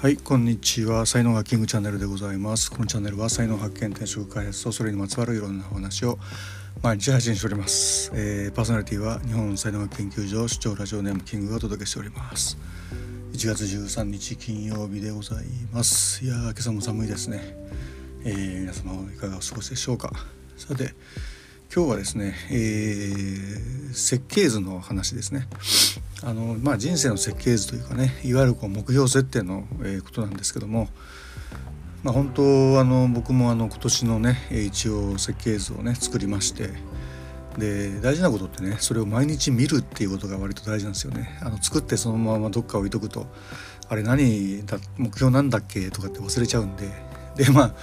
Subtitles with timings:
[0.00, 1.06] はいこんにちは。
[1.06, 2.70] 才能がキングチャンネルでございます。
[2.70, 6.20] このチャンネルは才能発見転職開発とそれにまつわるいろんなお話を
[6.84, 12.56] 毎日配信しております、えー、パーソナリティは日本才能学研究所主張ラジオネームキングがお届けしております。
[13.32, 16.24] 1月13日金曜日でございます。
[16.24, 17.56] いや今朝も寒いですね、
[18.24, 20.12] えー、皆様いかがお過ごしでしょうか。
[20.56, 20.94] さて
[21.74, 25.48] 今日はですね、えー、設計図の話ですね。
[26.22, 30.88] あの、まあ、人生の設計図というかねいわゆるこう目標設定の、え、ことなんですけども、
[32.02, 32.42] まあ、本当
[32.80, 36.70] あの僕もあの今年のね一応設計図をね作りまして
[37.56, 41.38] で大事なことってねそれを毎日見るっていうことが割と大事なんですよね。
[41.42, 43.26] あの作ってそのままどっか置いとくと
[43.88, 45.90] あれ何だ目標なんだっけ？
[45.90, 46.88] とかって忘れちゃうんで
[47.36, 47.74] で、まあ、ま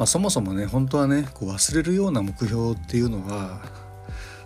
[0.00, 3.60] あそもそもね本当はねこう忘れるような目標っていうのは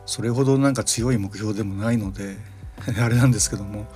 [0.06, 2.36] それほどなんか強い目標でもないので
[3.00, 3.86] あれなんですけども。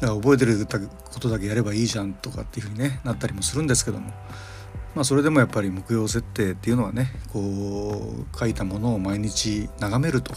[0.00, 4.12] だから覚えてることだけやればいいじゃんとかっていうふうに、ね、なったりもするんですけども、
[4.94, 10.34] まあ、それでもやっぱり目標設定っていうのはねこう書いたものを毎日眺めると。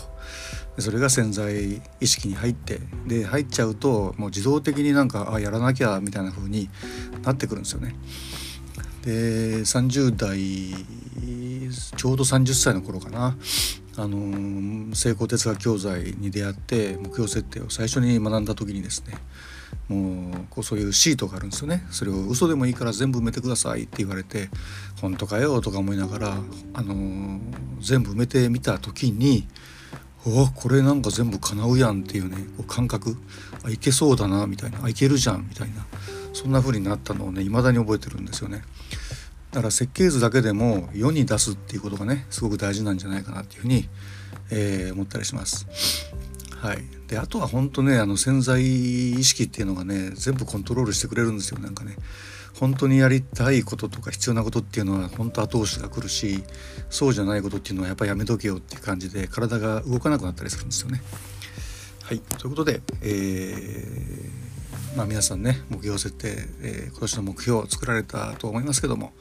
[0.77, 6.69] それが潜在意識に入ってで入っちゃうともう自動的になんかあやらなきゃみたいな風に
[7.21, 7.95] なってくるんですよね。
[9.03, 10.39] で30代
[11.97, 13.35] ちょうど30歳の頃かな。
[13.99, 19.17] あの成功哲学教材に出会って目標設定を最初に学んだ時にですね
[19.89, 24.49] もうこうそういうシートがあるんですよねそれを嘘でもいいから全部埋めてくださいって言われて
[25.01, 26.37] 本当かよとか思いながら、
[26.73, 27.39] あの
[27.81, 29.47] 全部埋めてみた時に
[30.25, 33.17] おこれなんか全部叶うやんっていうねこう感覚
[33.63, 35.85] あいけそうだなみたいなあいけるじゃんみたいな
[36.33, 38.61] そんな風になったのをね未だに覚えてるんですよね。
[39.51, 43.89] だから設計図だけでも世に出すっていうことがねすごく大事なんじゃないかなっていうふうに、
[44.51, 45.65] えー、思ったりします。
[46.61, 48.61] はい、であとは本当ねあの潜在
[49.13, 51.95] 意識っていうのがね全部コントロールしてくれるんですよなんかね
[52.59, 56.43] 本当にやりたいこととか必要なことっていうのは本当後押しが来るし
[56.89, 61.01] そうじゃないことっていうのはやっぱやめとけよっていう感じで体が動かなくなったりするんですよね。
[62.03, 64.48] はいということで、えー
[64.99, 66.27] まあ、皆さんね目標設定、
[66.61, 69.13] えー、今年の目標を作られたと思いますけども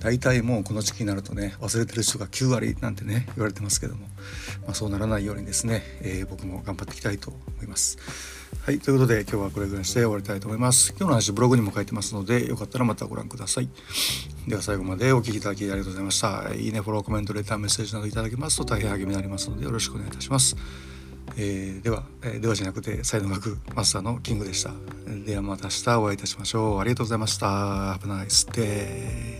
[0.00, 4.08] 大体もうこの時期になるとね忘れてる人が9割なんてね言われてますけども、
[4.64, 7.96] まあ、そうならないようにですね、えー、僕も頑張っていきたいと思います。
[8.64, 10.90] はいということで今日はこれぐらいにして終わりたいと思います。
[10.90, 13.68] 今日の話ブログにも書いてますのでよかったらまたご覧ください。
[14.48, 16.52] では最後までお聴きいただきありがとうございました。
[16.54, 20.56] いいねフォローコメントレターメッセージなどいただけますと大変励みになりますのでよろしくお願いいたします。
[21.36, 24.70] えー、では、えー、ではじゃなくて才能学マスターのキングでした。
[25.26, 26.80] ではまた明日お会いいたしましょう。
[26.80, 27.46] ありがとうございました。
[27.46, 29.33] Have a nice day.